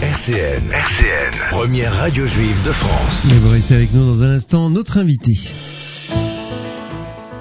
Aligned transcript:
RCN, 0.00 0.70
RCN, 0.70 1.32
première 1.50 1.92
radio 1.92 2.24
juive 2.24 2.62
de 2.62 2.70
France. 2.70 3.32
Et 3.32 3.38
vous 3.38 3.50
restez 3.50 3.74
avec 3.74 3.92
nous 3.92 4.06
dans 4.06 4.22
un 4.22 4.30
instant, 4.30 4.70
notre 4.70 4.98
invité. 4.98 5.32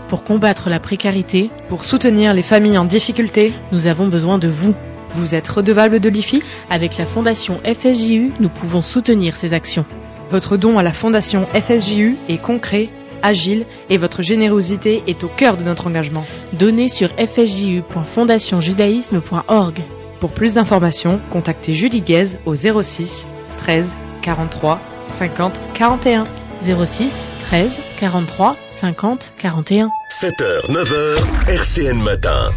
Pour 0.07 0.23
combattre 0.23 0.67
la 0.69 0.79
précarité, 0.79 1.51
pour 1.69 1.85
soutenir 1.85 2.33
les 2.33 2.41
familles 2.41 2.79
en 2.79 2.85
difficulté, 2.85 3.53
nous 3.71 3.85
avons 3.85 4.07
besoin 4.07 4.39
de 4.39 4.47
vous. 4.47 4.73
Vous 5.13 5.35
êtes 5.35 5.47
redevable 5.47 5.99
de 5.99 6.09
l'IFI 6.09 6.41
Avec 6.71 6.97
la 6.97 7.05
fondation 7.05 7.61
FSJU, 7.63 8.31
nous 8.39 8.49
pouvons 8.49 8.81
soutenir 8.81 9.35
ces 9.35 9.53
actions. 9.53 9.85
Votre 10.31 10.57
don 10.57 10.79
à 10.79 10.83
la 10.83 10.93
fondation 10.93 11.45
FSJU 11.53 12.17
est 12.27 12.41
concret, 12.41 12.89
agile 13.21 13.67
et 13.89 13.97
votre 13.97 14.23
générosité 14.23 15.03
est 15.05 15.23
au 15.23 15.27
cœur 15.27 15.57
de 15.57 15.63
notre 15.63 15.85
engagement. 15.87 16.25
Donnez 16.53 16.87
sur 16.87 17.09
fsju.fondationjudaïsme.org. 17.09 19.83
Pour 20.19 20.31
plus 20.31 20.55
d'informations, 20.55 21.19
contactez 21.29 21.75
Julie 21.75 22.01
Guez 22.01 22.37
au 22.45 22.55
06 22.55 23.27
13 23.57 23.95
43 24.23 24.81
50 25.07 25.61
41. 25.73 26.23
06 26.61 27.27
13 27.47 27.79
43 27.99 28.55
50 28.71 29.33
41. 29.37 29.89
7h, 30.09 30.71
9h, 30.71 31.49
RCN 31.49 32.01
Matin. 32.01 32.49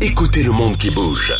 Écoutez 0.00 0.42
le 0.42 0.50
monde 0.50 0.76
qui 0.76 0.90
bouge. 0.90 1.32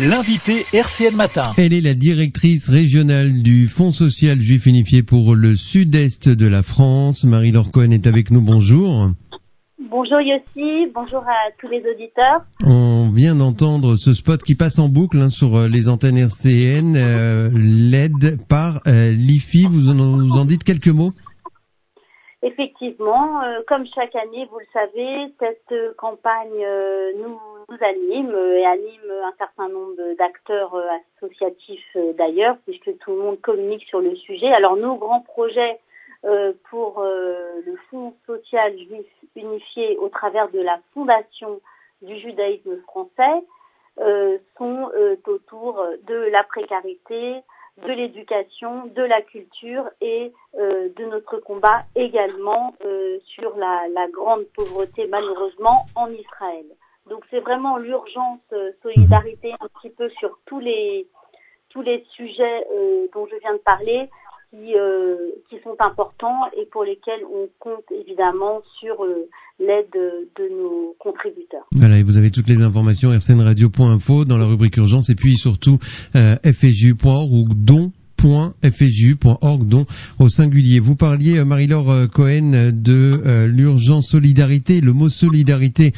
L'invité 0.00 0.64
RCN 0.72 1.14
Matin. 1.14 1.52
Elle 1.58 1.74
est 1.74 1.82
la 1.82 1.92
directrice 1.92 2.70
régionale 2.70 3.42
du 3.42 3.68
Fonds 3.68 3.92
social 3.92 4.40
juif 4.40 4.64
unifié 4.64 5.02
pour 5.02 5.34
le 5.34 5.56
sud-est 5.56 6.30
de 6.30 6.46
la 6.46 6.62
France. 6.62 7.24
Marie-Laure 7.24 7.70
Cohen 7.70 7.90
est 7.90 8.06
avec 8.06 8.30
nous. 8.30 8.40
Bonjour. 8.40 9.10
Bonjour 9.90 10.20
Yossi, 10.20 10.86
bonjour 10.94 11.20
à 11.20 11.50
tous 11.60 11.68
les 11.68 11.78
auditeurs. 11.78 12.44
On 12.64 12.87
vient 13.12 13.34
d'entendre 13.34 13.96
ce 13.96 14.14
spot 14.14 14.42
qui 14.42 14.54
passe 14.54 14.78
en 14.78 14.88
boucle 14.88 15.18
hein, 15.18 15.28
sur 15.28 15.56
euh, 15.56 15.68
les 15.68 15.88
antennes 15.88 16.16
RCN, 16.16 16.96
euh, 16.96 17.48
l'aide 17.54 18.38
par 18.48 18.80
euh, 18.86 19.10
l'IFI. 19.10 19.66
Vous 19.66 19.90
en, 19.90 19.98
en 19.98 20.44
dites 20.44 20.64
quelques 20.64 20.88
mots? 20.88 21.12
Effectivement, 22.42 23.40
comme 23.66 23.84
chaque 23.92 24.14
année, 24.14 24.46
vous 24.50 24.60
le 24.60 24.66
savez, 24.72 25.32
cette 25.40 25.96
campagne 25.96 26.62
nous, 27.18 27.36
nous 27.68 27.78
anime 27.80 28.30
et 28.30 28.64
anime 28.64 29.10
un 29.24 29.34
certain 29.36 29.68
nombre 29.68 29.96
d'acteurs 30.16 30.72
associatifs 31.20 31.96
d'ailleurs, 32.16 32.56
puisque 32.64 32.96
tout 32.98 33.10
le 33.10 33.18
monde 33.18 33.40
communique 33.40 33.82
sur 33.88 34.00
le 34.00 34.14
sujet. 34.14 34.52
Alors 34.52 34.76
nos 34.76 34.94
grands 34.94 35.22
projets 35.22 35.80
pour 36.70 37.02
le 37.02 37.74
Fonds 37.90 38.14
social 38.24 38.72
juif 38.78 39.06
unifié 39.34 39.96
au 39.98 40.08
travers 40.08 40.48
de 40.50 40.60
la 40.60 40.78
Fondation 40.94 41.60
du 42.02 42.18
judaïsme 42.18 42.80
français 42.82 43.44
sont 44.56 44.90
autour 45.26 45.84
de 46.06 46.30
la 46.30 46.44
précarité, 46.44 47.42
de 47.86 47.92
l'éducation, 47.92 48.86
de 48.86 49.02
la 49.02 49.22
culture 49.22 49.88
et 50.00 50.32
euh, 50.58 50.88
de 50.96 51.04
notre 51.04 51.38
combat 51.38 51.84
également 51.94 52.74
euh, 52.84 53.18
sur 53.24 53.56
la, 53.56 53.86
la, 53.94 54.08
grande 54.08 54.44
pauvreté 54.54 55.06
malheureusement 55.06 55.86
en 55.94 56.10
Israël. 56.10 56.66
Donc 57.08 57.24
c'est 57.30 57.40
vraiment 57.40 57.76
l'urgence 57.76 58.40
euh, 58.52 58.72
solidarité 58.82 59.52
un 59.60 59.68
petit 59.80 59.90
peu 59.90 60.08
sur 60.10 60.38
tous 60.46 60.60
les 60.60 61.06
tous 61.70 61.82
les 61.82 62.02
sujets 62.16 62.66
dont 63.12 63.26
je 63.26 63.36
viens 63.36 63.52
de 63.52 63.58
parler 63.58 64.08
qui, 64.50 64.74
euh, 64.76 65.16
qui 65.48 65.56
sont 65.62 65.76
importants 65.78 66.46
et 66.56 66.66
pour 66.66 66.84
lesquels 66.84 67.20
on 67.32 67.48
compte 67.58 67.84
évidemment 67.90 68.62
sur 68.80 69.04
euh, 69.04 69.28
l'aide 69.58 69.90
de, 69.92 70.48
nos 70.48 70.96
contributeurs. 70.98 71.66
Voilà, 71.72 71.98
et 71.98 72.02
vous 72.02 72.16
avez 72.16 72.30
toutes 72.30 72.48
les 72.48 72.62
informations 72.62 73.10
rcnradio.info 73.10 74.24
dans 74.24 74.38
la 74.38 74.46
rubrique 74.46 74.76
urgence 74.76 75.10
et 75.10 75.14
puis 75.14 75.36
surtout 75.36 75.78
euh, 76.16 76.36
fju.org 76.44 77.32
ou 77.32 77.48
don 77.54 77.92
dont 79.64 79.86
au 80.18 80.28
singulier. 80.28 80.80
Vous 80.80 80.96
parliez, 80.96 81.38
euh, 81.38 81.44
Marie-Laure 81.44 81.90
euh, 81.90 82.06
Cohen, 82.06 82.72
de 82.72 83.22
euh, 83.24 83.46
l'urgence 83.46 84.08
solidarité, 84.08 84.80
le 84.80 84.92
mot 84.92 85.08
solidarité 85.08 85.92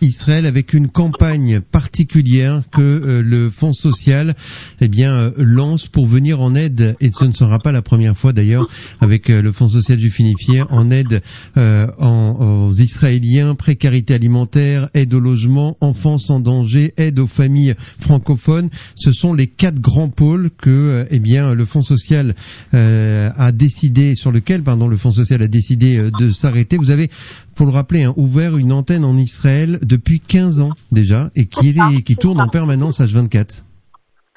Israël 0.00 0.46
avec 0.46 0.74
une 0.74 0.88
campagne 0.88 1.60
particulière 1.60 2.62
que 2.70 3.22
le 3.24 3.50
Fonds 3.50 3.72
social 3.72 4.34
eh 4.80 4.88
bien 4.88 5.32
lance 5.36 5.86
pour 5.86 6.06
venir 6.06 6.40
en 6.40 6.54
aide 6.54 6.96
et 7.00 7.10
ce 7.10 7.24
ne 7.24 7.32
sera 7.32 7.58
pas 7.58 7.72
la 7.72 7.82
première 7.82 8.16
fois 8.16 8.32
d'ailleurs 8.32 8.66
avec 9.00 9.28
le 9.28 9.52
Fonds 9.52 9.68
social 9.68 9.98
du 9.98 10.10
Finifié 10.10 10.62
en 10.70 10.90
aide 10.90 11.22
aux 11.56 12.74
Israéliens, 12.74 13.54
précarité 13.54 14.14
alimentaire, 14.14 14.88
aide 14.94 15.14
au 15.14 15.20
logement, 15.20 15.76
enfance 15.80 16.30
en 16.30 16.40
danger, 16.40 16.92
aide 16.96 17.18
aux 17.18 17.26
familles 17.26 17.74
francophones. 17.98 18.70
Ce 18.96 19.12
sont 19.12 19.34
les 19.34 19.46
quatre 19.46 19.80
grands 19.80 20.10
pôles 20.10 20.50
que 20.56 21.06
eh 21.10 21.18
bien 21.18 21.29
bien 21.30 21.54
le 21.54 21.64
Fonds 21.64 21.84
social 21.84 22.34
euh, 22.74 23.28
a 23.38 23.52
décidé, 23.52 24.16
sur 24.16 24.32
lequel 24.32 24.64
pardon 24.64 24.88
le 24.88 24.96
Fonds 24.96 25.12
social 25.12 25.40
a 25.42 25.46
décidé 25.46 25.98
euh, 25.98 26.10
de 26.18 26.28
s'arrêter. 26.28 26.76
Vous 26.76 26.90
avez, 26.90 27.08
faut 27.56 27.64
le 27.64 27.70
rappeler, 27.70 28.02
hein, 28.02 28.14
ouvert 28.16 28.56
une 28.56 28.72
antenne 28.72 29.04
en 29.04 29.16
Israël 29.16 29.78
depuis 29.82 30.18
15 30.18 30.60
ans 30.60 30.74
déjà 30.90 31.30
et 31.36 31.46
qui, 31.46 31.68
est, 31.68 32.02
qui 32.02 32.16
tourne 32.16 32.40
en 32.40 32.48
permanence 32.48 33.00
H24. 33.00 33.62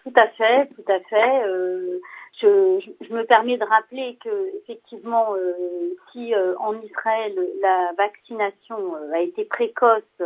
Tout 0.04 0.14
à 0.16 0.28
fait, 0.38 0.70
tout 0.76 0.92
à 0.92 1.00
fait. 1.10 1.48
Euh, 1.48 2.00
je, 2.42 2.80
je, 3.02 3.14
me 3.14 3.24
permets 3.26 3.58
de 3.58 3.64
rappeler 3.64 4.18
que 4.24 4.58
effectivement, 4.62 5.34
euh, 5.34 5.96
si 6.12 6.36
euh, 6.36 6.54
en 6.60 6.80
Israël 6.82 7.34
la 7.62 7.94
vaccination 7.98 8.96
a 9.14 9.22
été 9.22 9.46
précoce 9.46 10.22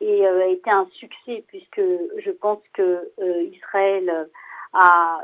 et 0.00 0.26
a 0.26 0.48
été 0.48 0.68
un 0.68 0.86
succès, 0.98 1.44
puisque 1.46 1.80
je 2.24 2.30
pense 2.32 2.60
que 2.74 3.08
Israël 3.52 4.28
a 4.74 5.20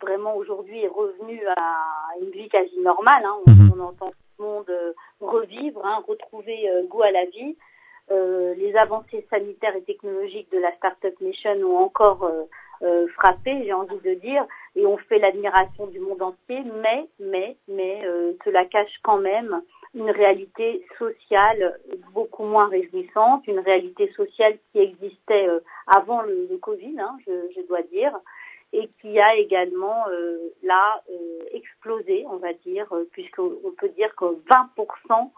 vraiment 0.00 0.36
aujourd'hui 0.36 0.80
est 0.80 0.88
revenu 0.88 1.40
à 1.56 2.20
une 2.20 2.30
vie 2.30 2.48
quasi 2.48 2.78
normale. 2.80 3.24
Hein. 3.24 3.36
On, 3.46 3.50
mhm. 3.50 3.72
on, 3.76 3.80
entend 3.80 4.10
tout 4.10 4.42
le 4.42 4.44
monde 4.44 4.70
euh, 4.70 4.92
revivre, 5.20 5.84
hein, 5.84 6.02
retrouver 6.06 6.70
euh, 6.70 6.84
goût 6.84 7.02
à 7.02 7.10
la 7.10 7.24
vie. 7.26 7.56
Euh, 8.10 8.54
les 8.54 8.74
avancées 8.76 9.26
sanitaires 9.28 9.76
et 9.76 9.82
technologiques 9.82 10.50
de 10.50 10.58
la 10.58 10.74
Startup 10.76 11.14
Nation 11.20 11.60
ont 11.62 11.76
encore 11.78 12.24
euh, 12.24 12.44
euh, 12.80 13.06
frappé, 13.08 13.64
j'ai 13.64 13.72
envie 13.74 13.98
de 13.98 14.14
dire, 14.14 14.46
et 14.76 14.86
ont 14.86 14.96
fait 14.96 15.18
l'admiration 15.18 15.86
du 15.88 16.00
monde 16.00 16.22
entier, 16.22 16.62
mais, 16.82 17.06
mais, 17.20 17.56
mais 17.66 18.02
cela 18.44 18.64
cache 18.64 18.98
quand 19.02 19.18
même 19.18 19.60
une 19.94 20.10
réalité 20.10 20.86
sociale 20.98 21.78
beaucoup 22.14 22.44
moins 22.44 22.68
réjouissante, 22.68 23.46
une 23.46 23.58
réalité 23.58 24.10
sociale 24.12 24.56
qui 24.72 24.78
existait 24.78 25.48
avant 25.86 26.22
le, 26.22 26.46
le 26.48 26.56
Covid, 26.58 26.96
hein, 27.00 27.16
je, 27.26 27.32
je, 27.56 27.66
dois 27.66 27.82
dire, 27.82 28.12
et 28.72 28.90
qui 29.00 29.18
a 29.18 29.36
également 29.36 30.08
euh, 30.08 30.38
là 30.62 31.02
euh, 31.10 31.38
explosé, 31.52 32.24
on 32.30 32.36
va 32.36 32.52
dire, 32.52 32.86
euh, 32.92 33.08
puisqu'on 33.12 33.72
peut 33.78 33.88
dire 33.90 34.14
que 34.16 34.24
20% 34.24 35.30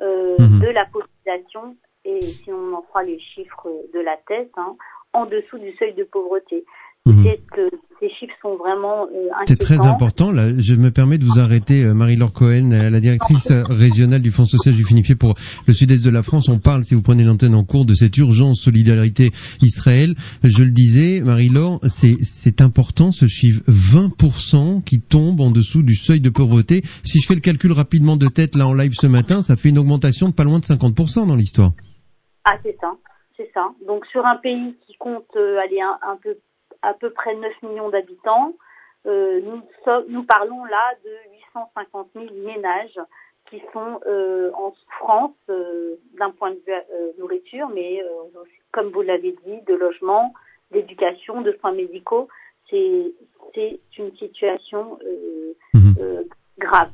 euh, 0.00 0.36
mhm. 0.38 0.60
de 0.60 0.68
la 0.68 0.84
population, 0.86 1.76
et 2.04 2.20
si 2.20 2.52
on 2.52 2.74
en 2.74 2.82
croit 2.82 3.02
les 3.02 3.18
chiffres 3.18 3.70
de 3.92 4.00
la 4.00 4.16
tête, 4.28 4.50
hein, 4.56 4.76
en 5.14 5.26
dessous 5.26 5.58
du 5.58 5.72
seuil 5.76 5.94
de 5.94 6.04
pauvreté. 6.04 6.64
Mhm. 7.06 7.24
Que 7.52 7.68
ces 8.00 8.08
chiffres 8.18 8.34
sont 8.40 8.56
vraiment 8.56 9.06
euh, 9.08 9.28
C'est 9.46 9.58
très 9.58 9.78
important. 9.78 10.32
Là, 10.32 10.48
je 10.58 10.74
me 10.74 10.90
permets 10.90 11.18
de 11.18 11.24
vous 11.24 11.38
arrêter, 11.38 11.84
euh, 11.84 11.92
Marie-Laure 11.92 12.32
Cohen, 12.32 12.72
euh, 12.72 12.88
la 12.88 13.00
directrice 13.00 13.50
régionale 13.50 14.22
du 14.22 14.30
Fonds 14.30 14.46
social 14.46 14.74
du 14.74 14.84
Finifié 14.84 15.14
pour 15.14 15.34
le 15.66 15.74
sud-est 15.74 16.04
de 16.04 16.10
la 16.10 16.22
France. 16.22 16.48
On 16.48 16.58
parle, 16.58 16.84
si 16.84 16.94
vous 16.94 17.02
prenez 17.02 17.24
l'antenne 17.24 17.54
en 17.54 17.62
cours, 17.62 17.84
de 17.84 17.94
cette 17.94 18.16
urgence 18.16 18.60
solidarité 18.60 19.30
Israël. 19.60 20.14
Je 20.42 20.64
le 20.64 20.70
disais, 20.70 21.20
Marie-Laure, 21.20 21.80
c'est 21.82 22.60
important 22.62 23.12
ce 23.12 23.26
chiffre 23.26 23.62
20% 23.68 24.82
qui 24.82 25.00
tombe 25.00 25.40
en 25.40 25.50
dessous 25.50 25.82
du 25.82 25.94
seuil 25.94 26.20
de 26.20 26.30
pauvreté. 26.30 26.82
Si 27.02 27.20
je 27.20 27.26
fais 27.26 27.34
le 27.34 27.40
calcul 27.40 27.72
rapidement 27.72 28.16
de 28.16 28.28
tête 28.28 28.56
là 28.56 28.66
en 28.66 28.72
live 28.72 28.94
ce 28.94 29.06
matin, 29.06 29.42
ça 29.42 29.56
fait 29.56 29.68
une 29.68 29.78
augmentation 29.78 30.30
de 30.30 30.34
pas 30.34 30.44
loin 30.44 30.58
de 30.58 30.64
50% 30.64 31.26
dans 31.26 31.36
l'histoire. 31.36 31.72
Ah, 32.44 32.56
c'est 32.62 32.76
ça. 32.80 32.92
C'est 33.36 33.50
ça. 33.52 33.68
Donc 33.86 34.06
sur 34.06 34.24
un 34.24 34.36
pays 34.36 34.74
qui 34.86 34.94
compte 34.96 35.26
aller 35.36 35.80
un, 35.80 35.98
un 36.12 36.16
peu 36.22 36.36
à 36.84 36.94
peu 36.94 37.10
près 37.10 37.34
9 37.34 37.62
millions 37.62 37.88
d'habitants. 37.88 38.54
Euh, 39.06 39.40
nous, 39.40 39.62
nous, 40.08 40.24
parlons 40.24 40.64
là 40.64 40.94
de 41.04 41.10
850 41.54 42.08
000 42.14 42.26
ménages 42.44 42.98
qui 43.50 43.62
sont 43.72 44.00
euh, 44.06 44.50
en 44.54 44.72
souffrance 44.72 45.36
euh, 45.50 45.96
d'un 46.18 46.30
point 46.30 46.50
de 46.50 46.60
vue 46.66 46.72
euh, 46.72 47.12
nourriture, 47.18 47.68
mais 47.68 48.02
euh, 48.02 48.40
comme 48.72 48.90
vous 48.90 49.02
l'avez 49.02 49.36
dit, 49.44 49.60
de 49.66 49.74
logement, 49.74 50.32
d'éducation, 50.70 51.42
de 51.42 51.52
soins 51.60 51.72
médicaux. 51.72 52.28
C'est 52.70 53.12
une 53.98 54.16
situation 54.16 54.98
mmh. 55.74 55.92
grave. 56.58 56.90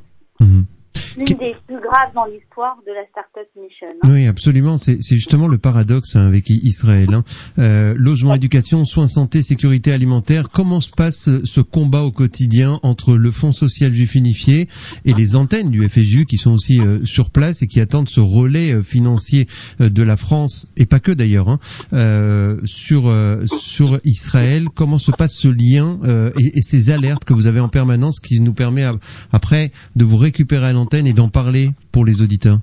Mmh. 1.16 1.20
Une 1.20 1.38
des 1.38 1.54
plus 1.66 1.80
graves 1.80 2.12
dans 2.14 2.24
l'histoire 2.26 2.76
de 2.86 2.92
la 2.92 3.04
Startup 3.10 3.48
Mission. 3.60 3.86
hein. 4.02 4.08
Oui, 4.12 4.26
absolument. 4.26 4.78
C'est 4.78 5.00
justement 5.02 5.48
le 5.48 5.58
paradoxe 5.58 6.14
hein, 6.16 6.26
avec 6.26 6.48
Israël. 6.50 7.12
hein. 7.12 7.24
Euh, 7.58 7.94
logement, 7.96 8.34
éducation, 8.34 8.84
soins, 8.84 9.08
santé, 9.08 9.42
sécurité 9.42 9.92
alimentaire. 9.92 10.50
Comment 10.50 10.80
se 10.80 10.90
passe 10.90 11.28
ce- 11.44 11.60
combat 11.60 12.02
au 12.02 12.12
quotidien 12.12 12.78
entre 12.82 13.16
le 13.16 13.30
Fonds 13.30 13.52
social 13.52 13.92
juif 13.92 14.14
unifié 14.14 14.68
et 15.04 15.12
les 15.12 15.36
antennes 15.36 15.70
du 15.70 15.86
FSJU 15.88 16.26
qui 16.26 16.36
sont 16.36 16.52
aussi 16.52 16.80
euh, 16.80 17.04
sur 17.04 17.30
place 17.30 17.62
et 17.62 17.66
qui 17.66 17.80
attendent 17.80 18.08
ce 18.08 18.20
relais 18.20 18.72
euh, 18.72 18.82
financier 18.82 19.46
euh, 19.80 19.88
de 19.88 20.02
la 20.02 20.16
France 20.16 20.66
et 20.76 20.86
pas 20.86 21.00
que 21.00 21.12
d'ailleurs 21.12 21.48
hein, 21.48 21.58
euh, 21.92 22.58
sur 22.64 23.08
euh, 23.08 23.44
sur 23.60 23.98
Israël. 24.04 24.66
Comment 24.74 24.98
se 24.98 25.10
passe 25.10 25.34
ce 25.34 25.48
lien 25.48 25.98
euh, 26.04 26.30
et, 26.38 26.58
et 26.58 26.62
ces 26.62 26.90
alertes 26.90 27.24
que 27.24 27.32
vous 27.34 27.46
avez 27.46 27.60
en 27.60 27.68
permanence 27.68 28.20
qui 28.20 28.40
nous 28.40 28.52
permet 28.54 28.84
à- 28.84 28.94
après 29.32 29.72
de 29.96 30.04
vous 30.04 30.16
récupérer 30.16 30.66
à 30.68 30.72
l'antenne 30.72 30.99
et 31.06 31.12
d'en 31.12 31.28
parler 31.28 31.68
pour 31.92 32.04
les 32.04 32.22
auditeurs. 32.22 32.58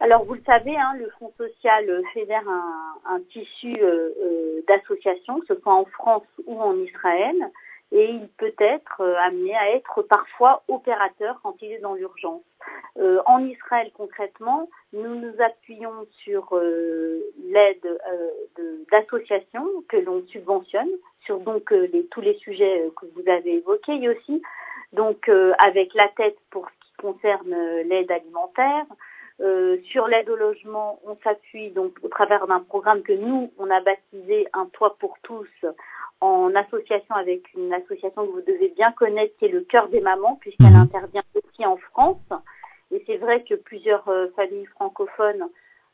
Alors 0.00 0.24
vous 0.24 0.34
le 0.34 0.42
savez, 0.46 0.76
hein, 0.76 0.92
le 0.96 1.10
Fonds 1.18 1.32
social 1.36 1.90
euh, 1.90 2.02
fédère 2.14 2.48
un, 2.48 3.14
un 3.16 3.20
tissu 3.32 3.76
euh, 3.82 4.10
euh, 4.22 4.60
d'associations, 4.68 5.40
que 5.40 5.46
ce 5.54 5.60
soit 5.60 5.74
en 5.74 5.86
France 5.86 6.22
ou 6.46 6.60
en 6.60 6.76
Israël, 6.76 7.34
et 7.90 8.10
il 8.10 8.28
peut 8.36 8.54
être 8.58 9.02
amené 9.22 9.56
à 9.56 9.70
être 9.74 10.02
parfois 10.02 10.62
opérateur 10.68 11.40
quand 11.42 11.56
il 11.62 11.72
est 11.72 11.78
dans 11.80 11.94
l'urgence. 11.94 12.42
En 13.24 13.42
Israël 13.46 13.90
concrètement, 13.94 14.68
nous 14.92 15.14
nous 15.14 15.32
appuyons 15.40 16.06
sur 16.22 16.54
l'aide 17.54 17.88
de- 18.58 18.84
d'associations 18.92 19.66
que 19.88 19.96
l'on 19.96 20.22
subventionne 20.26 20.90
sur 21.24 21.40
donc 21.40 21.72
tous 22.10 22.20
les 22.20 22.34
sujets 22.34 22.90
que 23.00 23.06
vous 23.14 23.26
avez 23.30 23.54
évoqués, 23.56 24.06
aussi 24.10 24.42
donc 24.92 25.30
avec 25.58 25.94
la 25.94 26.08
tête 26.08 26.36
pour 26.50 26.68
concerne 27.00 27.52
euh, 27.52 27.82
l'aide 27.84 28.10
alimentaire. 28.10 28.84
Euh, 29.40 29.76
sur 29.92 30.08
l'aide 30.08 30.28
au 30.28 30.36
logement, 30.36 30.98
on 31.06 31.16
s'appuie 31.22 31.70
donc 31.70 31.96
au 32.02 32.08
travers 32.08 32.46
d'un 32.48 32.60
programme 32.60 33.02
que 33.02 33.12
nous, 33.12 33.52
on 33.58 33.70
a 33.70 33.80
baptisé 33.80 34.48
Un 34.52 34.66
toit 34.66 34.96
pour 34.98 35.16
tous 35.22 35.48
en 36.20 36.52
association 36.56 37.14
avec 37.14 37.52
une 37.54 37.72
association 37.72 38.26
que 38.26 38.32
vous 38.32 38.42
devez 38.42 38.70
bien 38.70 38.90
connaître 38.92 39.36
qui 39.38 39.44
est 39.44 39.48
le 39.48 39.60
Cœur 39.60 39.88
des 39.88 40.00
mamans 40.00 40.36
puisqu'elle 40.40 40.72
Mhm. 40.72 40.82
intervient 40.82 41.22
aussi 41.36 41.64
en 41.64 41.76
France. 41.76 42.18
Et 42.90 43.02
c'est 43.06 43.18
vrai 43.18 43.44
que 43.44 43.54
plusieurs 43.54 44.08
euh, 44.08 44.28
familles 44.34 44.66
francophones 44.66 45.46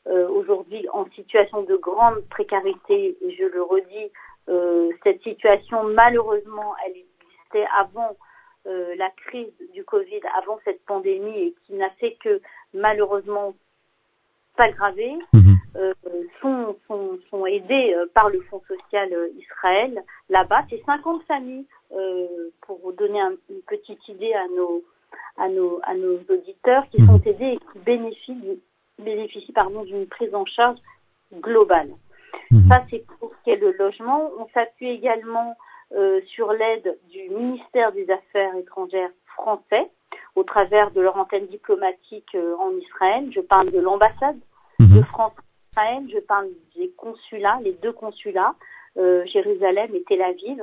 euh, 0.07 0.27
aujourd'hui 0.29 0.87
en 0.93 1.05
situation 1.11 1.63
de 1.63 1.75
grande 1.75 2.21
précarité, 2.29 3.17
et 3.21 3.35
je 3.35 3.43
le 3.45 3.63
redis, 3.63 4.11
euh, 4.49 4.91
cette 5.03 5.21
situation 5.23 5.83
malheureusement 5.83 6.75
elle 6.85 6.93
existait 6.93 7.67
avant 7.77 8.15
euh, 8.67 8.95
la 8.97 9.09
crise 9.11 9.51
du 9.73 9.83
Covid, 9.83 10.21
avant 10.37 10.59
cette 10.65 10.83
pandémie 10.85 11.37
et 11.39 11.55
qui 11.65 11.73
n'a 11.73 11.89
fait 11.91 12.13
que 12.23 12.41
malheureusement 12.73 13.53
s'aggraver, 14.57 15.13
Mhm. 15.33 15.55
euh, 15.75 15.93
sont, 16.41 16.75
sont, 16.87 17.19
sont 17.29 17.45
aidés 17.45 17.93
euh, 17.93 18.05
par 18.13 18.29
le 18.29 18.39
Fonds 18.41 18.61
social 18.67 19.11
euh, 19.13 19.27
Israël 19.37 20.01
là-bas. 20.29 20.63
C'est 20.69 20.81
50 20.85 21.23
familles, 21.23 21.65
euh, 21.91 22.27
pour 22.61 22.79
vous 22.79 22.93
donner 22.93 23.19
un- 23.19 23.35
une 23.49 23.61
petite 23.67 24.07
idée 24.07 24.33
à 24.33 24.47
nos, 24.47 24.83
à 25.37 25.49
nos, 25.49 25.79
à 25.83 25.93
nos 25.93 26.17
auditeurs, 26.29 26.87
qui 26.89 27.01
Mhm. 27.01 27.07
sont 27.07 27.21
aidés 27.25 27.53
et 27.53 27.59
qui 27.73 27.79
bénéficient, 27.79 28.61
bénéficient 28.99 29.51
pardon, 29.51 29.83
d'une 29.83 30.07
prise 30.07 30.33
en 30.33 30.45
charge 30.45 30.77
globale. 31.33 31.89
Mhm. 32.51 32.63
Ça, 32.69 32.85
c'est 32.89 33.05
pour 33.19 33.31
ce 33.31 33.43
qui 33.43 33.49
est 33.51 33.57
le 33.57 33.71
logement. 33.73 34.31
On 34.39 34.47
s'appuie 34.53 34.89
également 34.89 35.55
euh, 35.93 36.21
sur 36.27 36.51
l'aide 36.53 36.97
du 37.09 37.29
ministère 37.29 37.91
des 37.91 38.09
Affaires 38.09 38.55
étrangères 38.55 39.11
français 39.27 39.89
au 40.35 40.43
travers 40.43 40.91
de 40.91 41.01
leur 41.01 41.15
antenne 41.17 41.47
diplomatique 41.47 42.33
euh, 42.35 42.55
en 42.57 42.71
Israël. 42.77 43.29
Je 43.33 43.41
parle 43.41 43.71
de 43.71 43.79
l'ambassade 43.79 44.37
de 44.79 44.85
Mhm. 44.99 45.03
France 45.05 45.33
en 45.37 45.71
Israël, 45.71 46.03
je 46.13 46.19
parle 46.19 46.47
des 46.75 46.89
consulats, 46.97 47.59
les 47.63 47.73
deux 47.73 47.93
consulats, 47.93 48.55
euh, 48.97 49.25
Jérusalem 49.25 49.93
et 49.93 50.03
Tel 50.03 50.21
Aviv, 50.21 50.61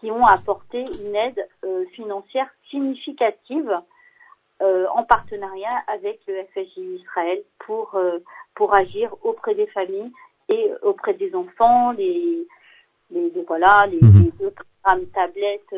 qui 0.00 0.10
ont 0.10 0.26
apporté 0.26 0.80
une 0.80 1.14
aide 1.16 1.46
euh, 1.64 1.84
financière 1.92 2.48
significative 2.70 3.78
euh, 4.62 4.86
en 4.94 5.04
partenariat 5.04 5.82
avec 5.88 6.20
le 6.26 6.34
FSJ 6.52 6.78
Israël 7.00 7.42
pour, 7.60 7.94
euh, 7.94 8.18
pour 8.54 8.74
agir 8.74 9.14
auprès 9.22 9.54
des 9.54 9.66
familles 9.68 10.12
et 10.48 10.70
auprès 10.82 11.14
des 11.14 11.34
enfants, 11.34 11.92
les, 11.92 12.46
les, 13.10 13.30
les- 13.30 13.42
voilà, 13.42 13.86
les, 13.86 14.00
Mhm. 14.00 14.30
Euh, 15.72 15.76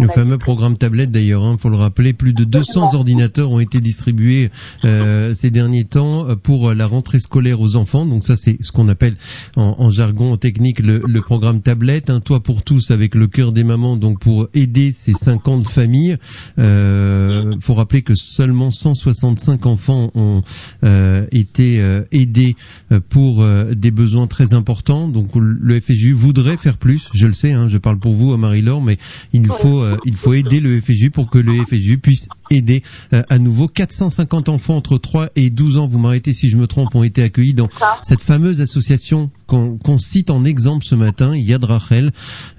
Le 0.00 0.08
fameux 0.08 0.36
programme 0.36 0.76
tablette 0.76 1.10
d'ailleurs, 1.10 1.44
hein, 1.44 1.56
faut 1.58 1.70
le 1.70 1.76
rappeler, 1.76 2.12
plus 2.12 2.34
de 2.34 2.44
200 2.44 2.94
ordinateurs 2.94 3.50
ont 3.50 3.58
été 3.58 3.80
distribués 3.80 4.50
euh, 4.84 5.32
ces 5.34 5.50
derniers 5.50 5.84
temps 5.84 6.28
euh, 6.28 6.36
pour 6.36 6.74
la 6.74 6.86
rentrée 6.86 7.20
scolaire 7.20 7.60
aux 7.60 7.76
enfants. 7.76 8.04
Donc 8.04 8.24
ça 8.24 8.36
c'est 8.36 8.58
ce 8.62 8.70
qu'on 8.70 8.88
appelle 8.88 9.16
en, 9.56 9.76
en 9.78 9.90
jargon 9.90 10.36
technique 10.36 10.80
le, 10.80 11.00
le 11.06 11.20
programme 11.22 11.62
tablette. 11.62 12.10
Un 12.10 12.20
toit 12.20 12.40
pour 12.40 12.62
tous 12.62 12.90
avec 12.90 13.14
le 13.14 13.28
cœur 13.28 13.52
des 13.52 13.64
mamans, 13.64 13.96
donc 13.96 14.20
pour 14.20 14.48
aider 14.52 14.92
ces 14.92 15.14
50 15.14 15.66
familles. 15.66 16.18
Euh, 16.58 17.54
faut 17.60 17.74
rappeler 17.74 18.02
que 18.02 18.14
seulement 18.14 18.70
165 18.70 19.64
enfants 19.64 20.10
ont 20.14 20.42
euh, 20.84 21.26
été 21.32 21.80
euh, 21.80 22.02
aidés 22.12 22.56
euh, 22.92 23.00
pour 23.00 23.42
euh, 23.42 23.74
des 23.74 23.90
besoins 23.90 24.26
très 24.26 24.52
importants. 24.52 25.08
Donc 25.08 25.30
le 25.34 25.80
FSU 25.80 26.12
voudrait 26.12 26.58
faire 26.58 26.76
plus. 26.76 27.08
Je 27.14 27.26
le 27.26 27.32
sais, 27.32 27.52
hein, 27.52 27.67
je 27.68 27.78
parle 27.78 27.98
pour 27.98 28.12
vous, 28.12 28.36
Marie-Laure, 28.36 28.80
mais 28.82 28.96
il 29.32 29.46
faut 29.46 29.82
euh, 29.82 29.96
il 30.04 30.16
faut 30.16 30.32
aider 30.34 30.60
le 30.60 30.80
FSU 30.80 31.10
pour 31.10 31.28
que 31.30 31.38
le 31.38 31.52
FSU 31.64 31.98
puisse 31.98 32.28
aider 32.50 32.82
euh, 33.12 33.22
à 33.28 33.38
nouveau 33.38 33.68
450 33.68 34.48
enfants 34.48 34.76
entre 34.76 34.98
3 34.98 35.28
et 35.36 35.50
12 35.50 35.78
ans. 35.78 35.86
Vous 35.86 35.98
m'arrêtez 35.98 36.32
si 36.32 36.48
je 36.48 36.56
me 36.56 36.66
trompe, 36.66 36.94
ont 36.94 37.02
été 37.04 37.22
accueillis 37.22 37.54
dans 37.54 37.68
cette 38.02 38.20
fameuse 38.22 38.60
association 38.60 39.30
qu'on 39.46 39.98
cite 39.98 40.30
en 40.30 40.44
exemple 40.44 40.84
ce 40.84 40.94
matin, 40.94 41.36
Yad 41.36 41.64
Rachel, 41.64 42.10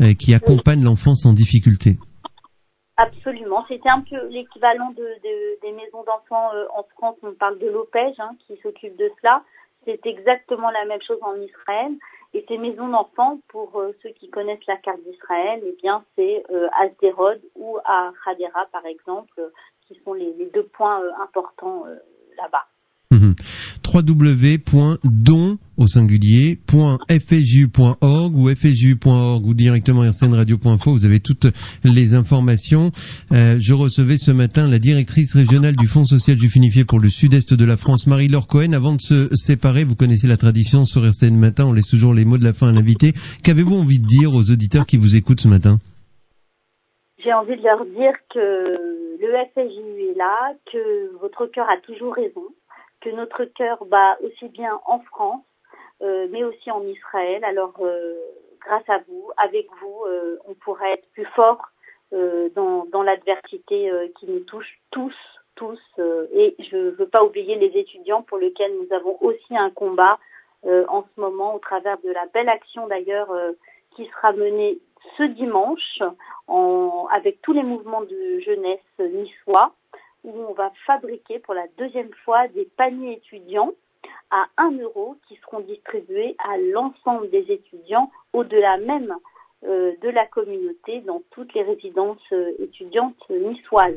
euh, 0.02 0.14
qui 0.14 0.34
accompagne 0.34 0.84
l'enfance 0.84 1.26
en 1.26 1.34
difficulté. 1.34 1.98
Absolument. 2.98 3.64
C'était 3.70 3.90
un 3.90 4.02
peu 4.02 4.18
l'équivalent 4.30 4.92
de, 4.92 5.04
de- 5.04 5.60
des 5.62 5.72
maisons 5.72 6.04
d'enfants 6.06 6.50
en 6.78 6.84
France. 6.98 7.16
On 7.24 7.34
parle 7.34 7.58
de 7.60 7.68
l'OPEJ 7.68 8.20
hein, 8.20 8.32
qui 8.46 8.54
s'occupe 8.62 8.98
de 8.98 9.10
cela. 9.22 9.42
C'est 9.86 10.00
exactement 10.06 10.70
la 10.72 10.86
même 10.86 11.00
chose 11.08 11.18
en 11.22 11.36
Israël. 11.42 11.94
Et 12.34 12.46
ces 12.48 12.58
maisons 12.58 12.88
d'enfants, 12.88 13.40
pour 13.48 13.80
euh, 13.80 13.96
ceux 14.04 14.10
qui 14.10 14.30
connaissent 14.30 14.66
la 14.68 14.78
carte 14.78 15.02
d'Israël, 15.04 15.62
eh 15.66 15.76
bien 15.82 16.04
c'est 16.16 16.44
euh, 16.52 16.68
à 16.80 16.88
ou 17.56 17.78
à 17.86 18.12
Hadera 18.26 18.68
par 18.72 18.86
exemple, 18.86 19.34
euh, 19.40 19.50
qui 19.88 20.00
sont 20.04 20.14
les, 20.14 20.32
deux 20.54 20.64
points 20.64 21.02
euh, 21.02 21.10
importants 21.24 21.86
là-bas. 22.38 22.66
Mhm. 23.12 23.34
www.don 23.94 25.58
au 25.78 25.88
singulier 25.88 26.60
.fju.org 26.68 28.36
ou 28.36 28.50
fju.org 28.56 29.46
ou 29.46 29.54
directement 29.54 30.02
rcnradio.info 30.02 30.92
vous 30.92 31.06
avez 31.06 31.20
toutes 31.20 31.48
les 31.84 32.14
informations. 32.14 32.92
Euh, 33.32 33.58
je 33.60 33.74
recevais 33.74 34.18
ce 34.18 34.32
matin 34.32 34.68
la 34.68 34.80
directrice 34.80 35.36
régionale 35.36 35.76
du 35.76 35.88
Fonds 35.88 36.06
social 36.06 36.38
unifié 36.56 36.86
pour 36.86 37.00
le 37.00 37.10
sud-est 37.10 37.54
de 37.54 37.66
la 37.66 37.78
France 37.78 38.08
Marie-Laure 38.08 38.48
Cohen. 38.48 38.74
Avant 38.74 38.94
de 38.94 39.02
se 39.02 39.36
séparer 39.36 39.84
vous 39.84 39.96
connaissez 39.96 40.28
la 40.28 40.38
tradition 40.38 40.86
sur 40.86 41.06
RCN 41.06 41.36
matin. 41.36 41.66
On 41.66 41.74
laisse 41.74 41.88
toujours 41.88 42.14
les 42.14 42.26
mots 42.26 42.38
de 42.38 42.44
la 42.44 42.54
fin 42.54 42.70
à 42.70 42.72
l'invité. 42.72 43.14
Qu'avez-vous 43.44 43.76
envie 43.76 44.00
de 44.00 44.06
dire 44.06 44.34
aux 44.34 44.52
auditeurs 44.52 44.86
qui 44.86 44.98
vous 44.98 45.16
écoutent 45.16 45.42
ce 45.42 45.48
matin? 45.48 45.78
J'ai 47.24 47.34
envie 47.34 47.58
de 47.58 47.64
leur 47.64 47.84
dire 47.86 48.14
que 48.34 48.40
le 49.20 49.28
FSJU 49.52 50.12
est 50.12 50.18
là, 50.18 50.54
que 50.72 51.18
votre 51.20 51.46
cœur 51.48 51.68
a 51.70 51.78
toujours 51.86 52.16
raison, 52.16 52.44
que 53.02 53.10
notre 53.10 53.46
cœur 53.46 53.86
bat 53.86 54.18
aussi 54.24 54.50
bien 54.50 54.80
en 54.86 55.00
France, 55.00 55.44
euh, 56.02 56.28
mais 56.32 56.44
aussi 56.44 56.72
en 56.72 56.84
Israël. 56.86 57.44
Alors, 57.44 57.74
euh, 57.82 58.16
grâce 58.62 58.88
à 58.90 59.00
vous, 59.08 59.32
avec 59.38 59.68
vous, 59.82 60.04
euh, 60.08 60.38
on 60.48 60.54
pourra 60.54 60.90
être 60.92 61.08
plus 61.14 61.26
fort 61.36 61.62
euh, 62.14 62.50
dans, 62.56 62.86
dans 62.86 63.04
l'adversité 63.04 63.90
euh, 63.92 64.08
qui 64.20 64.26
nous 64.28 64.42
touche 64.42 64.80
tous, 64.92 65.16
tous. 65.56 65.80
euh, 66.00 66.28
et 66.34 66.56
je 66.60 66.76
ne 66.76 66.90
veux 66.92 67.08
pas 67.08 67.24
oublier 67.24 67.56
les 67.56 67.78
étudiants 67.78 68.24
pour 68.24 68.38
lesquels 68.38 68.74
nous 68.76 68.96
avons 68.96 69.18
aussi 69.22 69.56
un 69.58 69.70
combat 69.70 70.18
en 70.90 71.04
ce 71.04 71.22
moment 71.22 71.56
au 71.56 71.60
travers 71.60 71.98
de 72.00 72.12
la 72.12 72.26
belle 72.34 72.50
action 72.50 72.86
d'ailleurs 72.88 73.34
qui 73.96 74.06
sera 74.08 74.34
menée 74.34 74.78
ce 75.18 75.24
dimanche 75.24 76.02
en, 76.48 77.08
avec 77.12 77.42
tous 77.42 77.54
les 77.54 77.64
mouvements 77.64 78.02
de 78.02 78.40
jeunesse 78.40 78.80
niçois, 79.00 79.72
où 80.24 80.34
on 80.50 80.54
va 80.54 80.72
fabriquer 80.86 81.40
pour 81.40 81.54
la 81.54 81.66
deuxième 81.78 82.14
fois 82.26 82.48
des 82.50 82.68
paniers 82.78 83.18
étudiants 83.18 83.72
à 84.32 84.46
1 84.58 84.78
euro 84.80 85.18
qui 85.28 85.36
seront 85.44 85.62
distribués 85.62 86.36
à 86.40 86.58
l'ensemble 86.74 87.30
des 87.32 87.46
étudiants, 87.50 88.12
au-delà 88.34 88.78
même 88.78 89.14
euh, 89.66 89.92
de 90.02 90.10
la 90.10 90.26
communauté, 90.28 91.02
dans 91.06 91.22
toutes 91.32 91.54
les 91.54 91.64
résidences 91.64 92.18
euh, 92.32 92.52
étudiantes 92.60 93.16
niçoises. 93.30 93.96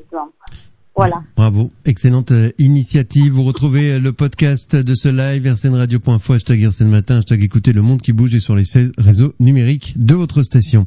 Voilà. 0.95 1.23
Bravo, 1.37 1.71
excellente 1.87 2.33
euh, 2.33 2.51
initiative. 2.59 3.33
Vous 3.33 3.45
retrouvez 3.45 3.99
le 3.99 4.13
podcast 4.13 4.77
de 4.77 4.95
ce 4.95 5.09
live 5.09 5.47
rcnradio.info, 5.47 6.35
hashtag 6.35 6.63
RCN 6.63 6.89
Matin, 6.89 7.19
hashtag 7.19 7.43
écoutez 7.43 7.73
le 7.73 7.83
monde 7.83 8.03
qui 8.03 8.13
bouge 8.13 8.35
et 8.35 8.41
sur 8.41 8.57
les 8.57 8.65
16 8.65 8.93
réseaux 8.99 9.33
numériques 9.39 9.95
de 9.97 10.15
votre 10.15 10.43
station. 10.43 10.81